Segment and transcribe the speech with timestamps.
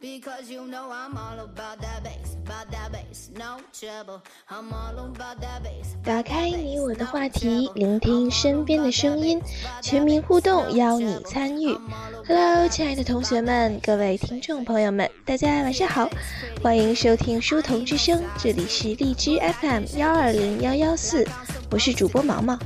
[0.00, 4.22] Because you know I'm all about that bass, about that bass, no trouble.
[4.48, 5.94] I'm all about that bass.
[6.02, 9.38] 打开你我的话题，聆听身边的声音，
[9.82, 11.78] 全民互动，邀你参与。
[12.26, 16.08] Hello，亲爱的同学们，各位听众朋友们，大家晚上好，
[16.62, 21.28] 欢迎收听书童之声，这里是荔枝 FM 幺二零幺幺四，
[21.70, 22.58] 我是主播毛毛。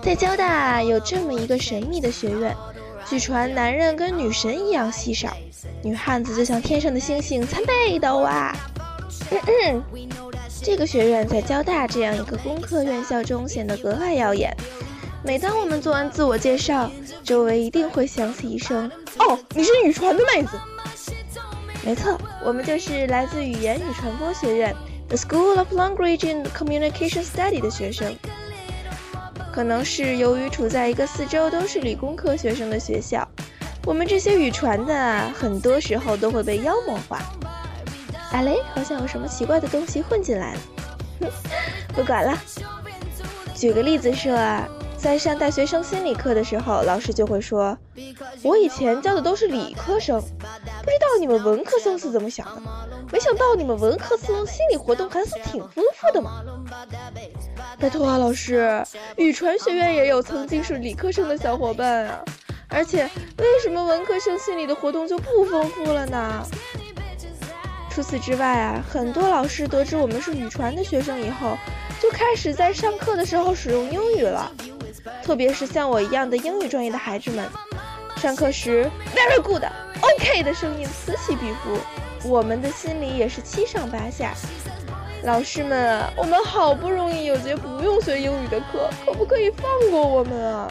[0.00, 2.56] 在交大有这么一个神秘的学院，
[3.10, 5.36] 据传男人跟女神一样稀少。
[5.82, 8.56] 女汉子就像天上的星星，参北斗啊！
[10.62, 14.56] 这个学院在交大这样一个工科院校中显得格外耀眼。
[15.24, 16.88] 每当我们做完自我介绍，
[17.24, 20.56] 周围一定会响起一声：“哦，你是语传的妹子。”
[21.84, 24.72] 没错，我们就是来自语言与传播学院
[25.08, 28.14] The School of Language and Communication Study 的学生。
[29.52, 33.26] 可能是由于处在一个四周都是理工科学生的学校。
[33.84, 37.20] 我们这些语传的啊，很多时候都会被妖魔化。
[38.32, 40.60] 哎嘞，好像有什么奇怪的东西混进来了。
[41.94, 42.38] 不管了。
[43.54, 47.76] 举个例子说啊，在上大学生心理课的时候，老师就会说
[48.42, 50.22] ：“我以前教的都是理科生，
[50.90, 52.62] 不知道你们文科生是怎么想的。
[53.12, 56.42] 没想到你们文科生心理活动还是挺丰富的嘛。”
[57.78, 58.84] 拜托啊，老师，
[59.16, 62.24] 宇传学院也有曾经是理科生的小伙伴啊。
[62.66, 66.44] 而且，为什么文科生心理的活动就不丰富了呢？
[67.88, 71.56] 除此之外啊，很多老师得知我们是宇传的学生以后，
[72.02, 74.50] 就开始在上课的时候使用英语了。
[75.22, 77.48] 特别是像我一样的英语专业的孩子们，
[78.16, 79.62] 上课时 “very good”、
[80.00, 81.78] “OK” 的声音此起彼伏，
[82.28, 84.32] 我们的心里也是七上八下。
[85.22, 90.68] 老师们，我们好不容易有节不用学英语的课，可不可以放过我们啊？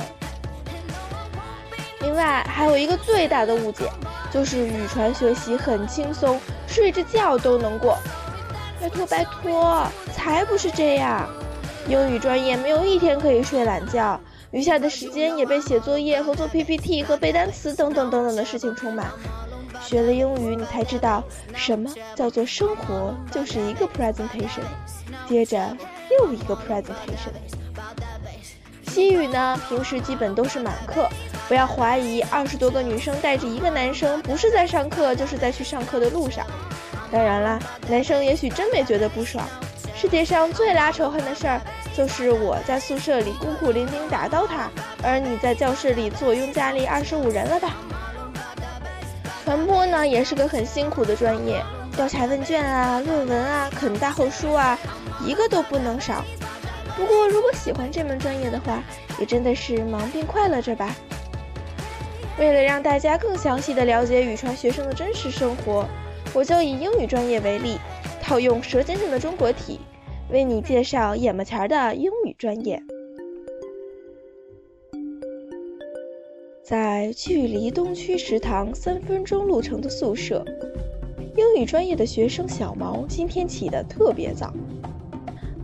[2.01, 3.89] 另外还有一个最大的误解，
[4.31, 7.97] 就是语传学习很轻松，睡着觉都能过。
[8.81, 11.29] 拜托拜托，才不是这样！
[11.87, 14.19] 英语专业没有一天可以睡懒觉，
[14.51, 19.07] 余下的时间也被写作业和做 PPT 和背单词等等等等的事情充满。
[19.81, 21.23] 学了英语，你才知道
[21.53, 24.63] 什么叫做生活就是一个 presentation，
[25.27, 25.75] 接着
[26.11, 27.31] 又一个 presentation。
[28.87, 31.07] 西语呢，平时基本都是满课。
[31.47, 36.45] 不要怀疑，二十多个女生带着一个男生，不是在上课，就是在去上课的路上。
[37.11, 39.47] 当然啦，男生也许真没觉得不爽。
[39.95, 41.61] 世界上最拉仇恨的事儿，
[41.95, 44.69] 就是我在宿舍里孤苦伶仃打 DOTA，
[45.03, 47.73] 而你在教室里坐拥家里二十五人了吧？
[49.43, 51.63] 传播呢，也是个很辛苦的专业，
[51.95, 54.77] 调查问卷啊，论文啊，啃大厚书啊，
[55.25, 56.23] 一个都不能少。
[56.95, 58.83] 不过，如果喜欢这门专业的话，
[59.19, 60.95] 也真的是忙并快乐着吧。
[62.37, 65.85] 为了让大家更详细的了解语传学生的真实生活，
[66.31, 67.77] 我就以英语专业为例，
[68.21, 69.79] 套用《舌尖上的中国体》，
[70.29, 72.83] 为你介绍眼巴前的英语专业。
[76.63, 80.45] 在距离东区食堂三分钟路程的宿舍，
[81.35, 84.53] 英语专业的学生小毛今天起得特别早。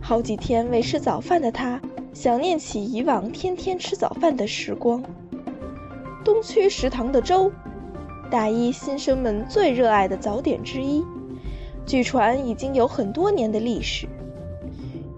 [0.02, 1.80] 好几天未吃早饭的他，
[2.12, 5.00] 想念起以往天天吃早饭的时光。
[6.24, 7.52] 东区食堂的粥，
[8.28, 11.04] 大一新生们最热爱的早点之一，
[11.86, 14.08] 据传已经有很多年的历史。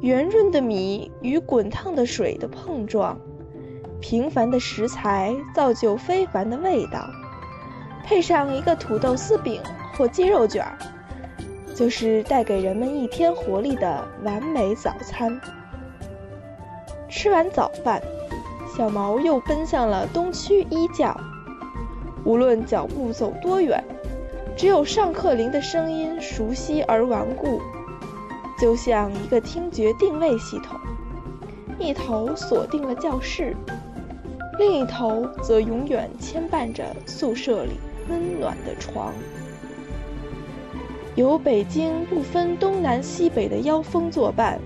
[0.00, 3.18] 圆润的米与滚烫的水的碰撞，
[4.00, 7.04] 平凡的食材造就非凡的味道，
[8.04, 9.60] 配上一个土豆丝饼
[9.94, 10.78] 或鸡肉卷儿，
[11.74, 15.40] 就是带给人们一天活力的完美早餐。
[17.08, 18.00] 吃完早饭。
[18.76, 21.18] 小毛又奔向了东区一教，
[22.24, 23.82] 无论脚步走多远，
[24.56, 27.60] 只有上课铃的声音熟悉而顽固，
[28.60, 30.78] 就像一个听觉定位系统。
[31.78, 33.56] 一头锁定了教室，
[34.58, 37.72] 另一头则永远牵绊着宿舍里
[38.08, 39.14] 温暖的床。
[41.14, 44.58] 有北京不分东南西北的妖风作伴，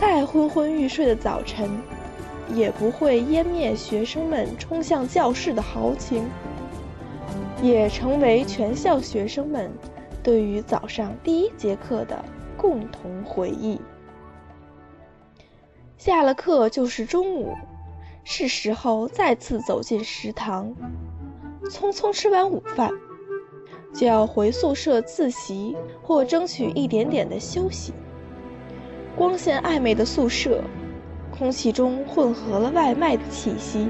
[0.00, 1.68] 再昏昏欲睡的早晨。
[2.54, 6.28] 也不会湮灭学生们冲向教室的豪情，
[7.62, 9.72] 也成为全校学生们
[10.22, 12.22] 对于早上第一节课的
[12.64, 13.78] 共同回忆。
[15.98, 17.54] 下了课就是中午，
[18.24, 20.74] 是时候再次走进食堂，
[21.64, 22.90] 匆匆吃完午饭，
[23.92, 27.92] 就要回宿舍自习或争取一点点的休息。
[29.14, 30.64] 光线暧昧的宿舍。
[31.36, 33.88] 空气中混合了外卖的气息，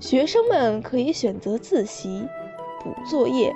[0.00, 2.26] 学生们可以选择自习、
[2.82, 3.54] 补作业，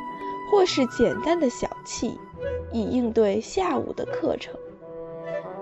[0.52, 2.14] 或是简单的小憩，
[2.72, 4.54] 以应对下午的课程。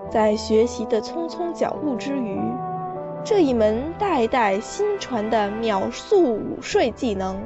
[0.09, 2.37] 在学习的匆匆脚步之余，
[3.23, 7.41] 这一门代代新传的秒速午睡技能，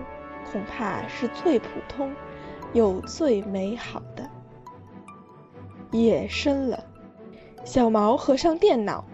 [0.52, 2.12] 恐怕是最普通
[2.74, 4.28] 又最美好的。
[5.92, 6.84] 夜深了，
[7.64, 9.06] 小毛合上电脑，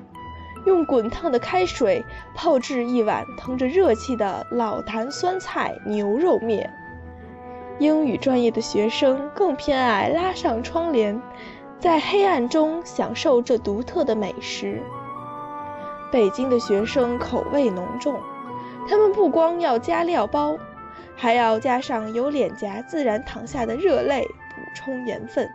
[0.65, 2.01] 用滚烫的开水
[2.33, 6.73] 泡制一碗腾着热气的老坛酸菜牛肉面。
[7.79, 11.21] 英语专业的学生更偏爱拉上窗帘。
[11.79, 14.83] 在黑暗中享受这独特的美食。
[16.11, 18.19] 北京的学生口味浓重，
[18.87, 20.55] 他们不光要加料包，
[21.15, 25.49] 还要加上由脸颊自然淌下的热泪补充盐分。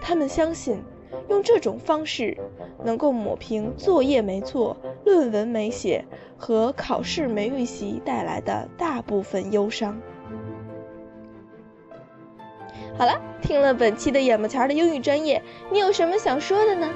[0.00, 0.82] 他们相信，
[1.28, 2.34] 用这种方式
[2.82, 6.06] 能够抹平作业没做、论文没写
[6.38, 10.00] 和考试没预习带来的大部分忧伤。
[12.96, 16.88] 好了，听了本期的眼巴前的英语专业，你有什么想说的呢？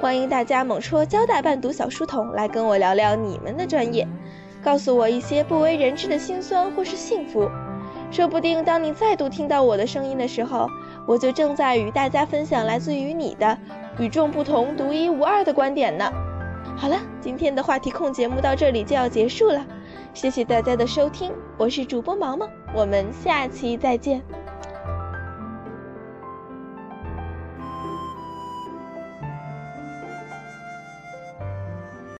[0.00, 4.06] 欢迎大家猛戳交大伴读小书童来跟我聊聊你们的专业，
[4.62, 7.48] 告诉我一些不为人知的辛酸或是幸福。
[8.10, 10.68] 说不定当你再度听到我的声音的时候，
[11.06, 13.56] 我就正在与大家分享来自于你的
[13.98, 16.10] 与众不同、独一无二的观点呢。
[16.76, 19.64] 好了，今天的话题控节目到这里就要结束了，
[20.12, 24.20] 谢谢大家的收听，我是主播毛毛，我们下期再见。